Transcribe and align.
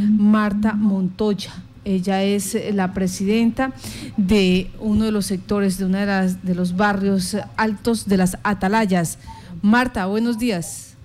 Marta 0.00 0.74
Montoya. 0.74 1.52
Ella 1.84 2.22
es 2.24 2.56
la 2.74 2.92
presidenta 2.92 3.72
de 4.16 4.70
uno 4.80 5.04
de 5.04 5.12
los 5.12 5.26
sectores 5.26 5.78
de 5.78 5.84
uno 5.84 5.98
de, 5.98 6.06
las, 6.06 6.44
de 6.44 6.54
los 6.54 6.76
barrios 6.76 7.36
altos 7.56 8.08
de 8.08 8.16
las 8.16 8.38
Atalayas. 8.42 9.18
Marta, 9.62 10.06
buenos 10.06 10.38
días. 10.38 10.96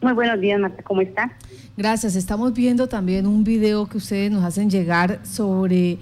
Muy 0.00 0.12
buenos 0.12 0.40
días, 0.40 0.60
Marta, 0.60 0.82
¿cómo 0.82 1.00
está? 1.02 1.32
Gracias. 1.76 2.14
Estamos 2.14 2.54
viendo 2.54 2.88
también 2.88 3.26
un 3.26 3.44
video 3.44 3.86
que 3.86 3.98
ustedes 3.98 4.30
nos 4.30 4.44
hacen 4.44 4.70
llegar 4.70 5.20
sobre 5.24 5.98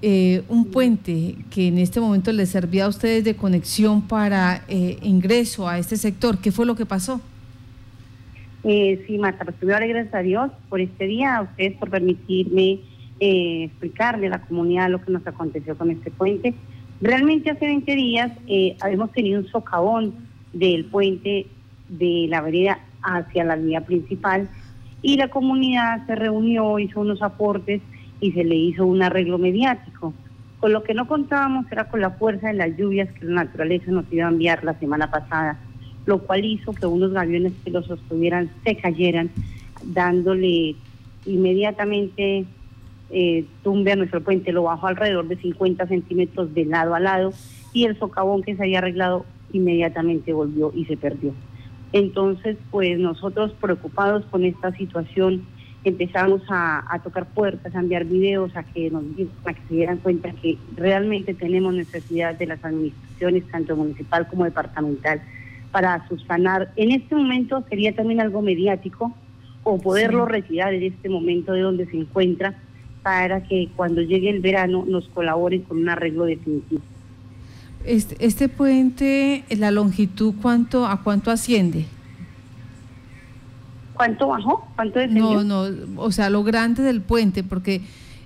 eh, 0.00 0.42
un 0.48 0.64
puente 0.64 1.36
que 1.50 1.68
en 1.68 1.78
este 1.78 2.00
momento 2.00 2.32
les 2.32 2.48
servía 2.48 2.86
a 2.86 2.88
ustedes 2.88 3.24
de 3.24 3.36
conexión 3.36 4.02
para 4.02 4.64
eh, 4.68 4.98
ingreso 5.02 5.68
a 5.68 5.78
este 5.78 5.96
sector. 5.96 6.38
¿Qué 6.38 6.50
fue 6.50 6.64
lo 6.64 6.74
que 6.74 6.86
pasó? 6.86 7.20
Eh, 8.64 9.04
sí, 9.06 9.18
Marta, 9.18 9.44
pues 9.44 9.56
primero 9.56 9.86
gracias 9.88 10.14
a 10.14 10.20
Dios 10.20 10.50
por 10.68 10.80
este 10.80 11.06
día, 11.06 11.36
a 11.36 11.42
ustedes 11.42 11.76
por 11.78 11.90
permitirme 11.90 12.80
eh, 13.18 13.64
explicarle 13.64 14.28
a 14.28 14.30
la 14.30 14.42
comunidad 14.42 14.90
lo 14.90 15.00
que 15.00 15.12
nos 15.12 15.26
aconteció 15.26 15.76
con 15.76 15.90
este 15.90 16.10
puente. 16.10 16.54
Realmente 17.00 17.50
hace 17.50 17.66
20 17.66 17.94
días 17.94 18.32
eh, 18.46 18.76
habíamos 18.80 19.10
tenido 19.12 19.40
un 19.40 19.48
socavón 19.48 20.14
del 20.52 20.84
puente 20.84 21.46
de 21.88 22.26
la 22.28 22.40
vereda 22.40 22.78
hacia 23.02 23.44
la 23.44 23.56
vía 23.56 23.80
principal 23.80 24.48
y 25.02 25.16
la 25.16 25.28
comunidad 25.28 26.06
se 26.06 26.14
reunió, 26.14 26.78
hizo 26.78 27.00
unos 27.00 27.22
aportes 27.22 27.82
y 28.20 28.30
se 28.32 28.44
le 28.44 28.54
hizo 28.54 28.86
un 28.86 29.02
arreglo 29.02 29.38
mediático. 29.38 30.14
Con 30.60 30.72
lo 30.72 30.84
que 30.84 30.94
no 30.94 31.08
contábamos 31.08 31.66
era 31.72 31.88
con 31.88 32.00
la 32.00 32.10
fuerza 32.10 32.48
de 32.48 32.54
las 32.54 32.76
lluvias 32.76 33.10
que 33.12 33.24
la 33.24 33.44
naturaleza 33.44 33.90
nos 33.90 34.04
iba 34.12 34.26
a 34.26 34.30
enviar 34.30 34.62
la 34.62 34.78
semana 34.78 35.10
pasada, 35.10 35.58
lo 36.06 36.18
cual 36.18 36.44
hizo 36.44 36.72
que 36.72 36.86
unos 36.86 37.12
gaviones 37.12 37.52
que 37.64 37.70
los 37.70 37.86
sostuvieran 37.86 38.50
se 38.64 38.76
cayeran, 38.76 39.30
dándole 39.84 40.76
inmediatamente 41.26 42.44
eh, 43.10 43.44
tumbe 43.62 43.92
a 43.92 43.96
nuestro 43.96 44.22
puente, 44.22 44.52
lo 44.52 44.64
bajó 44.64 44.86
alrededor 44.86 45.28
de 45.28 45.36
50 45.36 45.86
centímetros 45.86 46.54
de 46.54 46.64
lado 46.64 46.94
a 46.94 47.00
lado 47.00 47.32
y 47.72 47.84
el 47.84 47.98
socavón 47.98 48.42
que 48.42 48.56
se 48.56 48.62
había 48.62 48.78
arreglado 48.78 49.26
inmediatamente 49.52 50.32
volvió 50.32 50.72
y 50.74 50.86
se 50.86 50.96
perdió. 50.96 51.32
Entonces, 51.92 52.56
pues 52.70 52.98
nosotros 52.98 53.52
preocupados 53.60 54.24
con 54.30 54.44
esta 54.44 54.72
situación, 54.72 55.42
empezamos 55.84 56.40
a, 56.48 57.00
tocar 57.04 57.26
puertas, 57.26 57.74
a 57.74 57.80
enviar 57.80 58.04
videos, 58.04 58.56
a 58.56 58.62
que 58.62 58.90
nos 58.90 59.04
a 59.44 59.52
que 59.52 59.60
se 59.68 59.74
dieran 59.74 59.98
cuenta 59.98 60.30
que 60.30 60.56
realmente 60.76 61.34
tenemos 61.34 61.74
necesidad 61.74 62.34
de 62.38 62.46
las 62.46 62.64
administraciones, 62.64 63.44
tanto 63.50 63.76
municipal 63.76 64.26
como 64.28 64.44
departamental, 64.44 65.20
para 65.72 66.06
subsanar. 66.08 66.72
En 66.76 66.92
este 66.92 67.14
momento 67.16 67.64
sería 67.68 67.94
también 67.94 68.20
algo 68.20 68.42
mediático 68.42 69.12
o 69.64 69.78
poderlo 69.78 70.26
retirar 70.26 70.74
en 70.74 70.84
este 70.84 71.08
momento 71.08 71.52
de 71.52 71.62
donde 71.62 71.86
se 71.86 71.96
encuentra 71.96 72.54
para 73.02 73.42
que 73.42 73.68
cuando 73.74 74.00
llegue 74.02 74.30
el 74.30 74.40
verano 74.40 74.84
nos 74.86 75.08
colaboren 75.08 75.62
con 75.62 75.78
un 75.78 75.88
arreglo 75.88 76.24
definitivo. 76.24 76.82
Este, 77.84 78.24
este 78.24 78.48
puente, 78.48 79.44
la 79.50 79.72
longitud, 79.72 80.34
¿cuánto 80.40 80.86
a 80.86 81.02
cuánto 81.02 81.32
asciende? 81.32 81.86
¿Cuánto 83.94 84.28
bajó? 84.28 84.68
¿Cuánto 84.76 85.00
descendió? 85.00 85.42
No, 85.42 85.68
no, 85.70 86.00
o 86.00 86.12
sea, 86.12 86.30
lo 86.30 86.44
grande 86.44 86.82
del 86.82 87.00
puente, 87.00 87.42
porque 87.42 87.80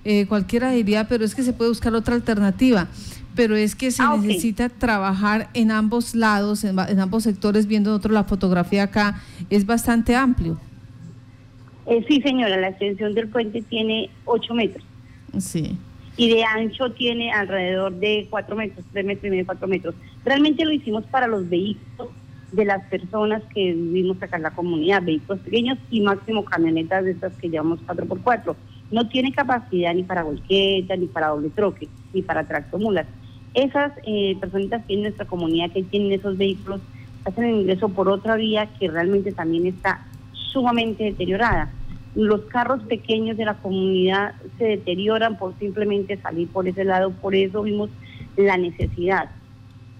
eh, 0.08 0.26
cualquiera 0.26 0.70
diría, 0.70 1.08
pero 1.08 1.24
es 1.24 1.34
que 1.34 1.42
se 1.42 1.52
puede 1.52 1.70
buscar 1.70 1.92
otra 1.94 2.14
alternativa, 2.14 2.86
pero 3.34 3.56
es 3.56 3.74
que 3.74 3.90
se 3.90 4.04
ah, 4.04 4.16
necesita 4.16 4.68
trabajar 4.68 5.48
en 5.52 5.72
ambos 5.72 6.14
lados, 6.14 6.62
en, 6.62 6.78
en 6.78 7.00
ambos 7.00 7.24
sectores, 7.24 7.66
viendo 7.66 7.90
nosotros 7.90 8.14
la 8.14 8.22
fotografía 8.22 8.84
acá, 8.84 9.20
es 9.50 9.66
bastante 9.66 10.14
amplio. 10.14 10.60
Eh, 11.86 12.04
sí, 12.06 12.20
señora, 12.20 12.56
la 12.56 12.68
extensión 12.68 13.14
del 13.14 13.28
puente 13.28 13.62
tiene 13.62 14.08
8 14.26 14.54
metros. 14.54 14.84
Sí. 15.38 15.76
Y 16.16 16.30
de 16.30 16.44
ancho 16.44 16.92
tiene 16.92 17.32
alrededor 17.32 17.92
de 17.94 18.28
4 18.30 18.54
metros, 18.54 18.86
3 18.92 19.04
metros 19.04 19.26
y 19.26 19.30
medio, 19.30 19.46
4 19.46 19.66
metros. 19.66 19.94
Realmente 20.24 20.64
lo 20.64 20.72
hicimos 20.72 21.04
para 21.06 21.26
los 21.26 21.48
vehículos 21.48 22.10
de 22.52 22.64
las 22.64 22.84
personas 22.84 23.42
que 23.52 23.72
vivimos 23.72 24.22
acá 24.22 24.36
en 24.36 24.44
la 24.44 24.52
comunidad, 24.52 25.02
vehículos 25.02 25.40
pequeños 25.42 25.78
y 25.90 26.00
máximo 26.00 26.44
camionetas 26.44 27.04
de 27.04 27.10
estas 27.10 27.32
que 27.34 27.48
llevamos 27.48 27.80
4x4. 27.86 28.54
No 28.90 29.08
tiene 29.08 29.32
capacidad 29.32 29.94
ni 29.94 30.04
para 30.04 30.22
volqueta, 30.22 30.96
ni 30.96 31.06
para 31.06 31.28
doble 31.28 31.50
troque, 31.50 31.88
ni 32.12 32.22
para 32.22 32.46
tractomulas. 32.46 33.06
Esas 33.54 33.92
eh, 34.06 34.36
personitas 34.40 34.84
que 34.86 34.94
en 34.94 35.02
nuestra 35.02 35.26
comunidad 35.26 35.72
que 35.72 35.82
tienen 35.82 36.12
esos 36.12 36.36
vehículos 36.36 36.80
hacen 37.24 37.44
el 37.44 37.60
ingreso 37.62 37.88
por 37.88 38.08
otra 38.08 38.36
vía 38.36 38.68
que 38.78 38.88
realmente 38.88 39.32
también 39.32 39.66
está 39.66 40.06
sumamente 40.52 41.04
deteriorada. 41.04 41.70
Los 42.14 42.42
carros 42.42 42.82
pequeños 42.84 43.36
de 43.36 43.44
la 43.44 43.54
comunidad 43.54 44.34
se 44.58 44.64
deterioran 44.64 45.36
por 45.36 45.58
simplemente 45.58 46.16
salir 46.18 46.48
por 46.48 46.68
ese 46.68 46.84
lado, 46.84 47.10
por 47.10 47.34
eso 47.34 47.62
vimos 47.62 47.90
la 48.36 48.56
necesidad 48.56 49.30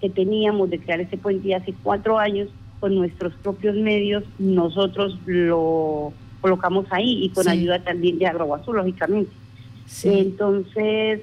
que 0.01 0.09
teníamos 0.09 0.69
de 0.69 0.79
crear 0.79 1.01
ese 1.01 1.17
puente 1.17 1.55
hace 1.55 1.73
cuatro 1.83 2.17
años 2.17 2.49
con 2.79 2.95
nuestros 2.95 3.33
propios 3.35 3.75
medios 3.75 4.23
nosotros 4.37 5.17
lo 5.25 6.13
colocamos 6.41 6.85
ahí 6.91 7.25
y 7.25 7.29
con 7.29 7.47
ayuda 7.47 7.83
también 7.83 8.19
de 8.19 8.27
Agroazul, 8.27 8.77
lógicamente. 8.77 9.31
Entonces, 10.03 11.21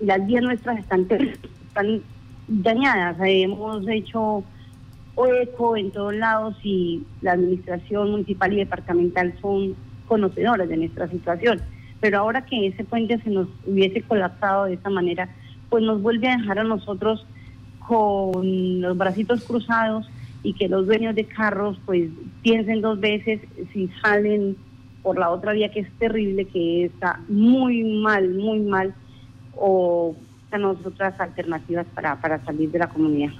las 0.00 0.26
vías 0.26 0.42
nuestras 0.42 0.78
están, 0.78 1.06
están 1.10 2.02
dañadas, 2.48 3.16
hemos 3.20 3.86
hecho 3.88 4.44
eco 5.42 5.76
en 5.76 5.90
todos 5.90 6.14
lados 6.14 6.56
y 6.62 7.02
la 7.20 7.32
administración 7.32 8.10
municipal 8.10 8.52
y 8.52 8.56
departamental 8.56 9.34
son 9.40 9.74
conocedoras 10.08 10.68
de 10.68 10.76
nuestra 10.76 11.08
situación. 11.08 11.60
Pero 12.00 12.18
ahora 12.18 12.44
que 12.44 12.66
ese 12.66 12.84
puente 12.84 13.20
se 13.22 13.30
nos 13.30 13.48
hubiese 13.66 14.02
colapsado 14.02 14.64
de 14.64 14.74
esa 14.74 14.90
manera, 14.90 15.28
pues 15.70 15.84
nos 15.84 16.02
vuelve 16.02 16.28
a 16.28 16.36
dejar 16.36 16.58
a 16.58 16.64
nosotros 16.64 17.24
con 17.86 18.80
los 18.80 18.96
bracitos 18.96 19.44
cruzados 19.44 20.08
y 20.42 20.54
que 20.54 20.68
los 20.68 20.86
dueños 20.86 21.14
de 21.14 21.24
carros 21.24 21.78
pues 21.86 22.10
piensen 22.42 22.80
dos 22.80 22.98
veces 23.00 23.40
si 23.72 23.88
salen 24.02 24.56
por 25.02 25.18
la 25.18 25.30
otra 25.30 25.52
vía 25.52 25.70
que 25.70 25.80
es 25.80 25.90
terrible, 25.98 26.44
que 26.46 26.86
está 26.86 27.20
muy 27.28 27.82
mal, 27.82 28.30
muy 28.30 28.60
mal, 28.60 28.94
o 29.56 30.14
están 30.44 30.64
otras 30.64 31.18
alternativas 31.20 31.86
para, 31.94 32.20
para 32.20 32.44
salir 32.44 32.70
de 32.70 32.78
la 32.78 32.88
comunidad. 32.88 33.32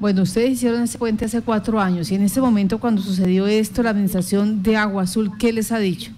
Bueno, 0.00 0.22
ustedes 0.22 0.50
hicieron 0.50 0.82
ese 0.82 0.98
puente 0.98 1.24
hace 1.24 1.42
cuatro 1.42 1.78
años 1.78 2.10
y 2.10 2.16
en 2.16 2.22
ese 2.22 2.40
momento 2.40 2.80
cuando 2.80 3.02
sucedió 3.02 3.46
esto, 3.46 3.82
la 3.82 3.90
administración 3.90 4.62
de 4.62 4.76
Agua 4.76 5.04
Azul, 5.04 5.30
¿qué 5.38 5.52
les 5.52 5.70
ha 5.70 5.78
dicho? 5.78 6.10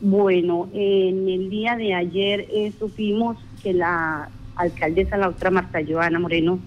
Bueno, 0.00 0.68
en 0.74 1.28
el 1.28 1.48
día 1.48 1.76
de 1.76 1.94
ayer 1.94 2.46
eh, 2.52 2.72
supimos 2.78 3.36
que 3.62 3.72
la 3.72 4.28
alcaldesa, 4.56 5.16
la 5.16 5.28
otra 5.28 5.50
Marta 5.50 5.78
Joana 5.86 6.18
Moreno, 6.18 6.58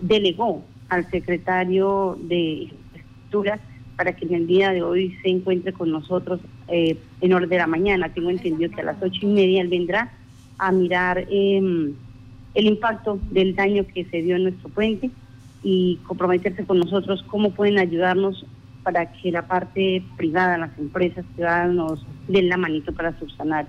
delegó 0.00 0.64
al 0.92 1.10
secretario 1.10 2.18
de 2.20 2.68
Infraestructuras 2.70 3.60
para 3.96 4.14
que 4.14 4.26
en 4.26 4.34
el 4.34 4.46
día 4.46 4.72
de 4.72 4.82
hoy 4.82 5.16
se 5.22 5.30
encuentre 5.30 5.72
con 5.72 5.90
nosotros 5.90 6.40
eh, 6.68 6.98
en 7.22 7.32
orden 7.32 7.48
de 7.48 7.56
la 7.56 7.66
mañana. 7.66 8.12
Tengo 8.12 8.28
entendido 8.28 8.70
que 8.70 8.82
a 8.82 8.84
las 8.84 9.02
ocho 9.02 9.20
y 9.22 9.26
media 9.26 9.62
él 9.62 9.68
vendrá 9.68 10.12
a 10.58 10.70
mirar 10.70 11.26
em, 11.30 11.94
el 12.54 12.66
impacto 12.66 13.18
del 13.30 13.56
daño 13.56 13.86
que 13.86 14.04
se 14.04 14.20
dio 14.20 14.36
en 14.36 14.44
nuestro 14.44 14.68
puente 14.68 15.10
y 15.62 15.98
comprometerse 16.06 16.64
con 16.66 16.78
nosotros, 16.78 17.24
cómo 17.26 17.52
pueden 17.52 17.78
ayudarnos 17.78 18.44
para 18.82 19.10
que 19.12 19.30
la 19.30 19.46
parte 19.46 20.02
privada, 20.18 20.58
las 20.58 20.78
empresas 20.78 21.24
privadas 21.34 21.72
nos 21.72 22.04
den 22.28 22.50
la 22.50 22.58
manito 22.58 22.92
para 22.92 23.18
subsanar 23.18 23.66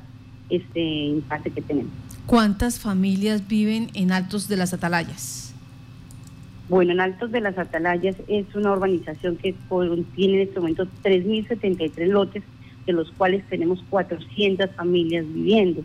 este 0.49 0.81
impacto 0.81 1.53
que 1.53 1.61
tenemos. 1.61 1.91
¿Cuántas 2.25 2.79
familias 2.79 3.47
viven 3.47 3.91
en 3.93 4.11
Altos 4.11 4.49
de 4.49 4.57
las 4.57 4.73
Atalayas? 4.73 5.52
Bueno, 6.73 6.93
en 6.93 7.01
Altos 7.01 7.31
de 7.31 7.39
las 7.39 7.55
Atalayas 7.59 8.15
es 8.27 8.47
una 8.55 8.71
urbanización 8.71 9.37
que 9.37 9.53
tiene 10.15 10.41
en 10.41 10.47
este 10.47 10.59
momento 10.59 10.87
3.073 11.03 12.07
lotes, 12.07 12.41
de 12.87 12.93
los 12.93 13.11
cuales 13.11 13.47
tenemos 13.47 13.83
400 13.91 14.71
familias 14.71 15.23
viviendo. 15.31 15.83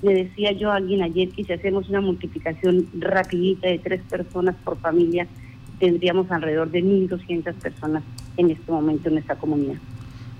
Le 0.00 0.14
decía 0.14 0.52
yo 0.52 0.72
a 0.72 0.76
alguien 0.76 1.02
ayer 1.02 1.28
que 1.28 1.44
si 1.44 1.52
hacemos 1.52 1.90
una 1.90 2.00
multiplicación 2.00 2.86
rapidita 2.98 3.68
de 3.68 3.80
tres 3.80 4.00
personas 4.08 4.56
por 4.64 4.78
familia, 4.78 5.26
tendríamos 5.78 6.30
alrededor 6.30 6.70
de 6.70 6.84
1.200 6.84 7.52
personas 7.56 8.02
en 8.38 8.50
este 8.50 8.72
momento 8.72 9.08
en 9.08 9.16
nuestra 9.16 9.36
comunidad. 9.36 9.76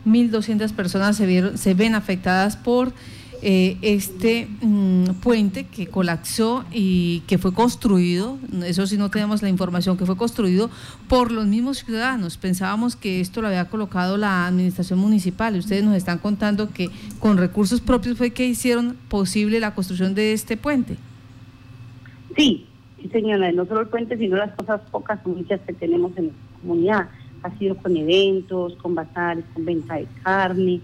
1.200 0.06 0.72
personas 0.72 1.18
se 1.18 1.74
ven 1.74 1.94
afectadas 1.94 2.56
por 2.56 2.94
eh, 3.42 3.76
este 3.82 4.48
mm, 4.60 5.14
puente 5.22 5.64
que 5.64 5.86
colapsó 5.86 6.64
y 6.72 7.20
que 7.26 7.38
fue 7.38 7.52
construido, 7.52 8.38
eso 8.64 8.86
sí 8.86 8.96
no 8.96 9.10
tenemos 9.10 9.42
la 9.42 9.48
información, 9.48 9.96
que 9.96 10.06
fue 10.06 10.16
construido 10.16 10.70
por 11.08 11.32
los 11.32 11.46
mismos 11.46 11.78
ciudadanos. 11.84 12.36
Pensábamos 12.36 12.96
que 12.96 13.20
esto 13.20 13.40
lo 13.42 13.48
había 13.48 13.66
colocado 13.66 14.16
la 14.16 14.46
administración 14.46 14.98
municipal 14.98 15.56
ustedes 15.56 15.84
nos 15.84 15.96
están 15.96 16.18
contando 16.18 16.70
que 16.70 16.90
con 17.18 17.36
recursos 17.36 17.80
propios 17.80 18.16
fue 18.16 18.30
que 18.30 18.46
hicieron 18.46 18.96
posible 19.08 19.60
la 19.60 19.74
construcción 19.74 20.14
de 20.14 20.32
este 20.32 20.56
puente. 20.56 20.96
Sí, 22.36 22.66
Sí, 23.00 23.08
señora, 23.08 23.50
no 23.52 23.64
solo 23.64 23.80
el 23.80 23.88
puente, 23.88 24.18
sino 24.18 24.36
las 24.36 24.54
cosas 24.54 24.80
pocas 24.90 25.24
muchas 25.26 25.60
que 25.62 25.72
tenemos 25.72 26.12
en 26.16 26.26
la 26.28 26.32
comunidad. 26.60 27.08
Ha 27.42 27.58
sido 27.58 27.76
con 27.76 27.96
eventos, 27.96 28.74
con 28.76 28.94
bazares, 28.94 29.44
con 29.54 29.64
venta 29.64 29.94
de 29.94 30.06
carne, 30.22 30.80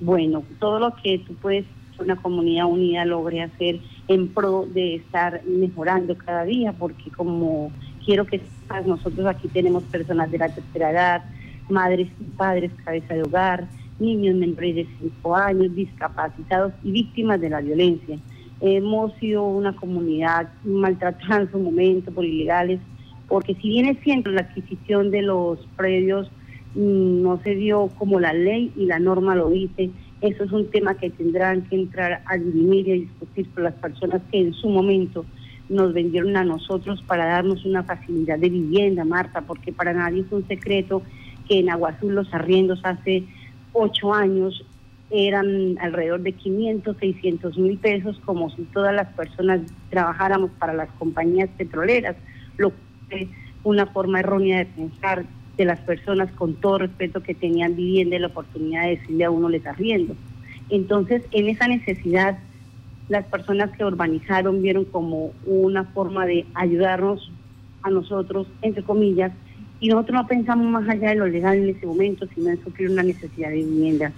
bueno, 0.00 0.42
todo 0.58 0.78
lo 0.78 0.94
que 0.96 1.18
tú 1.18 1.34
puedes, 1.34 1.66
una 1.98 2.16
comunidad 2.16 2.66
unida 2.66 3.04
logre 3.04 3.42
hacer 3.42 3.80
en 4.08 4.28
pro 4.28 4.66
de 4.72 4.96
estar 4.96 5.42
mejorando 5.44 6.16
cada 6.16 6.44
día, 6.44 6.72
porque 6.72 7.10
como 7.10 7.70
quiero 8.04 8.24
que 8.24 8.40
nosotros 8.86 9.26
aquí 9.26 9.48
tenemos 9.48 9.82
personas 9.84 10.30
de 10.30 10.38
la 10.38 10.48
tercera 10.48 10.90
edad, 10.90 11.24
madres 11.68 12.08
y 12.20 12.24
padres, 12.24 12.70
cabeza 12.84 13.14
de 13.14 13.22
hogar, 13.22 13.68
niños 13.98 14.36
menores 14.36 14.76
de 14.76 14.86
5 15.00 15.36
años, 15.36 15.74
discapacitados 15.74 16.72
y 16.82 16.92
víctimas 16.92 17.40
de 17.40 17.50
la 17.50 17.60
violencia. 17.60 18.18
Hemos 18.60 19.12
sido 19.14 19.46
una 19.46 19.74
comunidad 19.74 20.48
maltratada 20.64 21.42
en 21.42 21.50
su 21.50 21.58
momento 21.58 22.10
por 22.12 22.24
ilegales, 22.24 22.80
porque 23.28 23.54
si 23.54 23.68
bien 23.68 23.86
es 23.86 23.98
cierto 24.00 24.30
la 24.30 24.42
adquisición 24.42 25.10
de 25.10 25.22
los 25.22 25.58
predios 25.76 26.30
mm, 26.74 27.22
no 27.22 27.40
se 27.42 27.54
dio 27.54 27.88
como 27.98 28.20
la 28.20 28.32
ley 28.32 28.72
y 28.76 28.86
la 28.86 28.98
norma 28.98 29.34
lo 29.34 29.50
dice, 29.50 29.90
eso 30.20 30.44
es 30.44 30.52
un 30.52 30.70
tema 30.70 30.94
que 30.94 31.10
tendrán 31.10 31.62
que 31.62 31.76
entrar 31.76 32.22
a 32.26 32.36
dirimir 32.36 32.88
y 32.88 32.92
a 32.92 32.94
discutir 32.94 33.48
con 33.50 33.64
las 33.64 33.74
personas 33.74 34.20
que 34.30 34.40
en 34.40 34.52
su 34.54 34.68
momento 34.68 35.24
nos 35.68 35.92
vendieron 35.92 36.36
a 36.36 36.44
nosotros 36.44 37.02
para 37.06 37.26
darnos 37.26 37.64
una 37.64 37.82
facilidad 37.82 38.38
de 38.38 38.48
vivienda, 38.48 39.04
Marta, 39.04 39.42
porque 39.42 39.72
para 39.72 39.92
nadie 39.92 40.22
es 40.22 40.32
un 40.32 40.46
secreto 40.48 41.02
que 41.46 41.60
en 41.60 41.70
Aguazul 41.70 42.14
los 42.14 42.32
arriendos 42.34 42.80
hace 42.82 43.24
ocho 43.72 44.12
años 44.12 44.64
eran 45.10 45.78
alrededor 45.80 46.20
de 46.20 46.32
500, 46.32 46.96
600 46.98 47.58
mil 47.58 47.78
pesos, 47.78 48.20
como 48.24 48.50
si 48.50 48.62
todas 48.64 48.94
las 48.94 49.08
personas 49.14 49.60
trabajáramos 49.90 50.50
para 50.58 50.74
las 50.74 50.90
compañías 50.98 51.48
petroleras, 51.56 52.16
lo 52.56 52.72
que 53.08 53.22
es 53.22 53.28
una 53.64 53.86
forma 53.86 54.20
errónea 54.20 54.58
de 54.58 54.66
pensar 54.66 55.24
de 55.58 55.64
las 55.64 55.80
personas 55.80 56.30
con 56.32 56.54
todo 56.54 56.78
respeto 56.78 57.22
que 57.22 57.34
tenían 57.34 57.76
vivienda 57.76 58.16
y 58.16 58.20
la 58.20 58.28
oportunidad 58.28 58.84
de 58.84 58.96
decirle 58.96 59.24
a 59.24 59.30
uno 59.30 59.48
les 59.48 59.66
arriendo. 59.66 60.14
Entonces, 60.70 61.22
en 61.32 61.48
esa 61.48 61.66
necesidad, 61.66 62.38
las 63.08 63.26
personas 63.26 63.76
que 63.76 63.84
urbanizaron 63.84 64.62
vieron 64.62 64.84
como 64.84 65.32
una 65.44 65.84
forma 65.84 66.26
de 66.26 66.46
ayudarnos 66.54 67.30
a 67.82 67.90
nosotros, 67.90 68.46
entre 68.62 68.84
comillas, 68.84 69.32
y 69.80 69.88
nosotros 69.88 70.14
no 70.14 70.26
pensamos 70.26 70.66
más 70.66 70.88
allá 70.88 71.10
de 71.10 71.16
lo 71.16 71.26
legal 71.26 71.58
en 71.58 71.70
ese 71.70 71.86
momento, 71.86 72.26
sino 72.34 72.50
en 72.50 72.62
suplir 72.62 72.90
una 72.90 73.02
necesidad 73.02 73.50
de 73.50 73.56
vivienda. 73.56 74.12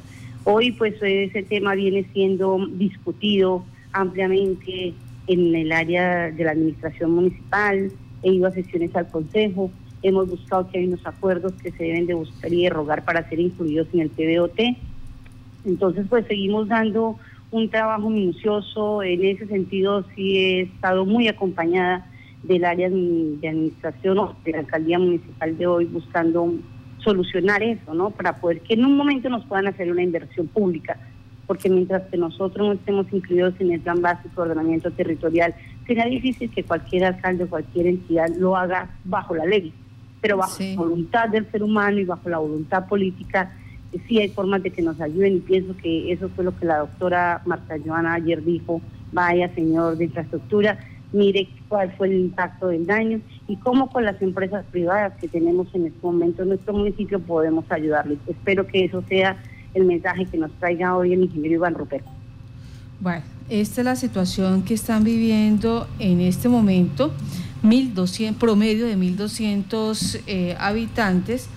Hoy 0.44 0.72
pues 0.72 0.94
ese 1.02 1.42
tema 1.42 1.74
viene 1.74 2.04
siendo 2.12 2.66
discutido 2.72 3.64
ampliamente 3.92 4.94
en 5.26 5.54
el 5.54 5.72
área 5.72 6.30
de 6.30 6.44
la 6.44 6.52
administración 6.52 7.12
municipal, 7.12 7.92
he 8.22 8.32
ido 8.32 8.46
a 8.46 8.50
sesiones 8.50 8.94
al 8.96 9.08
Consejo, 9.08 9.70
hemos 10.02 10.28
buscado 10.28 10.68
que 10.68 10.78
hay 10.78 10.86
unos 10.86 11.06
acuerdos 11.06 11.52
que 11.62 11.70
se 11.72 11.84
deben 11.84 12.06
de 12.06 12.14
buscar 12.14 12.52
y 12.52 12.64
de 12.64 12.70
rogar 12.70 13.04
para 13.04 13.28
ser 13.28 13.40
incluidos 13.40 13.88
en 13.92 14.00
el 14.00 14.10
PBOT. 14.10 14.60
Entonces 15.64 16.06
pues 16.08 16.26
seguimos 16.26 16.68
dando 16.68 17.18
un 17.50 17.68
trabajo 17.68 18.08
minucioso, 18.08 19.02
en 19.02 19.24
ese 19.24 19.46
sentido 19.46 20.04
sí 20.14 20.38
he 20.38 20.60
estado 20.62 21.04
muy 21.04 21.28
acompañada 21.28 22.06
del 22.42 22.64
área 22.64 22.88
de 22.88 23.48
administración 23.48 24.18
o 24.18 24.36
de 24.44 24.52
la 24.52 24.58
alcaldía 24.60 24.98
municipal 24.98 25.56
de 25.58 25.66
hoy 25.66 25.84
buscando 25.86 26.54
solucionar 26.98 27.62
eso, 27.62 27.94
¿no? 27.94 28.10
Para 28.10 28.36
poder 28.40 28.60
que 28.60 28.74
en 28.74 28.84
un 28.84 28.96
momento 28.96 29.28
nos 29.28 29.44
puedan 29.46 29.66
hacer 29.66 29.90
una 29.90 30.02
inversión 30.02 30.46
pública, 30.46 30.96
porque 31.46 31.68
mientras 31.68 32.02
que 32.04 32.16
nosotros 32.16 32.68
no 32.68 32.72
estemos 32.74 33.06
incluidos 33.12 33.54
en 33.58 33.72
el 33.72 33.80
plan 33.80 34.00
básico 34.00 34.42
de 34.42 34.50
ordenamiento 34.50 34.90
territorial, 34.92 35.54
será 35.86 36.06
difícil 36.06 36.50
que 36.50 36.62
cualquier 36.62 37.04
alcalde 37.04 37.44
o 37.44 37.48
cualquier 37.48 37.88
entidad 37.88 38.28
lo 38.38 38.56
haga 38.56 38.90
bajo 39.04 39.34
la 39.34 39.46
ley, 39.46 39.72
pero 40.20 40.36
bajo 40.36 40.62
la 40.62 40.76
voluntad 40.76 41.28
del 41.28 41.50
ser 41.50 41.62
humano 41.62 41.98
y 41.98 42.04
bajo 42.04 42.28
la 42.28 42.38
voluntad 42.38 42.86
política, 42.86 43.52
sí 44.06 44.18
hay 44.18 44.28
formas 44.28 44.62
de 44.62 44.70
que 44.70 44.82
nos 44.82 45.00
ayuden 45.00 45.36
y 45.36 45.40
pienso 45.40 45.76
que 45.76 46.12
eso 46.12 46.28
fue 46.30 46.44
lo 46.44 46.56
que 46.56 46.66
la 46.66 46.78
doctora 46.78 47.42
Marta 47.44 47.76
Joana 47.84 48.14
ayer 48.14 48.42
dijo, 48.44 48.80
vaya 49.12 49.52
señor 49.54 49.96
de 49.96 50.04
infraestructura, 50.04 50.78
mire 51.12 51.48
cuál 51.68 51.90
fue 51.96 52.08
el 52.08 52.20
impacto 52.20 52.68
del 52.68 52.86
daño 52.86 53.20
y 53.48 53.56
cómo 53.56 53.90
con 53.90 54.04
las 54.04 54.20
empresas 54.22 54.64
privadas 54.70 55.14
que 55.20 55.28
tenemos 55.28 55.74
en 55.74 55.86
este 55.86 55.98
momento 56.02 56.42
en 56.42 56.50
nuestro 56.50 56.72
municipio 56.72 57.18
podemos 57.18 57.64
ayudarles. 57.70 58.18
Espero 58.26 58.66
que 58.66 58.84
eso 58.84 59.02
sea 59.08 59.36
el 59.74 59.84
mensaje 59.84 60.26
que 60.26 60.38
nos 60.38 60.52
traiga 60.52 60.96
hoy 60.96 61.12
el 61.12 61.22
ingeniero 61.22 61.56
Iván 61.56 61.74
Ruperto. 61.74 62.10
Bueno, 63.00 63.22
esta 63.50 63.80
es 63.80 63.84
la 63.84 63.96
situación 63.96 64.62
que 64.62 64.74
están 64.74 65.02
viviendo 65.02 65.88
en 65.98 66.20
este 66.20 66.48
momento, 66.48 67.12
1.200, 67.64 68.36
promedio 68.36 68.86
de 68.86 68.96
1.200 68.96 70.20
eh, 70.26 70.56
habitantes 70.58 71.48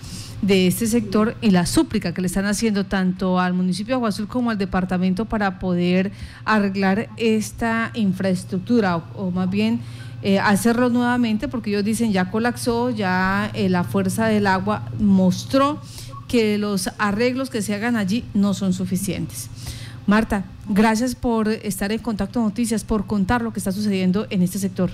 de 0.42 0.66
este 0.66 0.86
sector 0.88 1.36
y 1.40 1.50
la 1.50 1.64
súplica 1.64 2.12
que 2.12 2.20
le 2.20 2.26
están 2.26 2.44
haciendo 2.46 2.84
tanto 2.84 3.40
al 3.40 3.54
municipio 3.54 3.94
de 3.94 3.94
Aguazul 3.94 4.26
como 4.26 4.50
al 4.50 4.58
departamento 4.58 5.24
para 5.24 5.58
poder 5.58 6.10
arreglar 6.44 7.08
esta 7.16 7.92
infraestructura 7.94 8.96
o, 9.14 9.30
más 9.30 9.48
bien 9.48 9.80
eh, 10.22 10.40
hacerlo 10.40 10.90
nuevamente 10.90 11.48
porque 11.48 11.70
ellos 11.70 11.84
dicen 11.84 12.12
ya 12.12 12.30
colapsó, 12.30 12.90
ya 12.90 13.50
eh, 13.54 13.68
la 13.68 13.84
fuerza 13.84 14.26
del 14.26 14.48
agua 14.48 14.90
mostró 14.98 15.80
que 16.26 16.58
los 16.58 16.90
arreglos 16.98 17.50
que 17.50 17.62
se 17.62 17.74
hagan 17.74 17.96
allí 17.96 18.24
no 18.34 18.52
son 18.52 18.72
suficientes. 18.72 19.48
Marta, 20.06 20.44
gracias 20.68 21.14
por 21.14 21.48
estar 21.48 21.90
en 21.90 21.98
contacto 21.98 22.40
Noticias, 22.40 22.84
por 22.84 23.06
contar 23.06 23.42
lo 23.42 23.52
que 23.52 23.58
está 23.58 23.72
sucediendo 23.72 24.26
en 24.30 24.42
este 24.42 24.58
sector. 24.58 24.90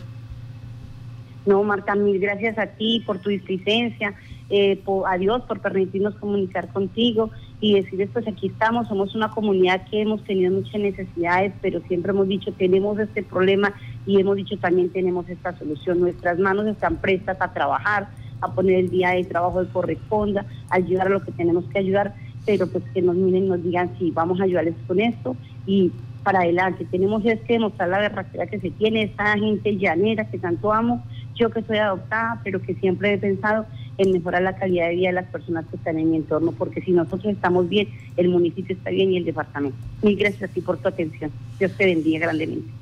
No, 1.47 1.63
Marta, 1.65 1.95
mil 1.95 2.21
gracias 2.21 2.59
a 2.59 2.67
ti 2.67 3.03
por 3.05 3.19
tu 3.19 3.31
displicencia 3.31 4.15
eh, 4.51 4.83
a 5.07 5.17
Dios 5.17 5.43
por 5.43 5.61
permitirnos 5.61 6.17
comunicar 6.17 6.69
contigo 6.69 7.31
y 7.61 7.75
decirles 7.75 8.11
pues 8.13 8.27
aquí 8.27 8.49
estamos, 8.49 8.89
somos 8.89 9.15
una 9.15 9.31
comunidad 9.31 9.87
que 9.89 10.03
hemos 10.03 10.25
tenido 10.25 10.53
muchas 10.53 10.81
necesidades, 10.81 11.53
pero 11.63 11.81
siempre 11.89 12.11
hemos 12.11 12.27
dicho 12.29 12.53
tenemos 12.53 12.99
este 12.99 13.23
problema 13.23 13.73
y 14.07 14.21
hemos 14.21 14.37
dicho 14.37 14.59
también 14.59 14.91
tenemos 14.91 15.29
esta 15.29 15.57
solución. 15.57 16.01
Nuestras 16.01 16.39
manos 16.39 16.67
están 16.67 16.97
prestas 16.97 17.37
a 17.41 17.53
trabajar, 17.53 18.09
a 18.41 18.53
poner 18.53 18.81
el 18.81 18.91
día 18.91 19.11
de 19.11 19.25
trabajo 19.25 19.61
que 19.61 19.73
corresponda, 19.73 20.45
a 20.69 20.77
ayudar 20.77 21.07
a 21.07 21.11
lo 21.11 21.23
que 21.23 21.33
tenemos 21.33 21.65
que 21.67 21.79
ayudar, 21.79 22.15
pero 22.47 22.67
pues 22.67 22.85
que 22.95 23.03
nos 23.03 23.17
miren 23.17 23.49
nos 23.49 23.63
digan 23.63 23.91
sí, 23.99 24.11
vamos 24.13 24.41
a 24.41 24.45
ayudarles 24.45 24.75
con 24.87 25.01
esto 25.01 25.37
y 25.67 25.93
para 26.23 26.41
adelante. 26.41 26.87
Tenemos 26.91 27.25
es 27.25 27.41
que 27.41 27.55
demostrar 27.55 27.89
la 27.89 27.99
verdad 27.99 28.27
que 28.51 28.61
se 28.61 28.71
tiene, 28.71 29.05
esa 29.05 29.37
gente 29.39 29.77
llanera 29.77 30.31
que 30.31 30.39
tanto 30.39 30.73
amo, 30.73 31.03
yo 31.35 31.51
que 31.51 31.63
soy 31.63 31.79
adoptada, 31.79 32.41
pero 32.45 32.61
que 32.61 32.75
siempre 32.75 33.15
he 33.15 33.19
pensado 33.19 33.67
en 33.97 34.13
mejorar 34.13 34.43
la 34.43 34.57
calidad 34.57 34.89
de 34.89 34.97
vida 34.97 35.09
de 35.09 35.15
las 35.15 35.27
personas 35.27 35.67
que 35.67 35.77
están 35.77 35.99
en 35.99 36.11
mi 36.11 36.17
entorno, 36.17 36.53
porque 36.53 36.81
si 36.83 36.93
nosotros 36.93 37.33
estamos 37.33 37.69
bien, 37.69 37.89
el 38.17 38.29
municipio 38.29 38.75
está 38.75 38.91
bien 38.91 39.13
y 39.13 39.19
el 39.19 39.25
departamento. 39.25 39.77
Mil 40.03 40.17
gracias 40.17 40.51
a 40.51 40.53
ti 40.53 40.61
por 40.61 40.79
tu 40.79 40.89
atención. 40.89 41.31
Dios 41.59 41.73
te 41.77 41.87
bendiga 41.87 42.21
grandemente. 42.21 42.80